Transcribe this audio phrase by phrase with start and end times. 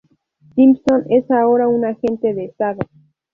[0.55, 2.79] Simpson es ahora un agente de Estado.